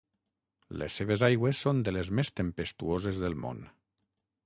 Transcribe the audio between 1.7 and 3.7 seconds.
de les més tempestuoses del món.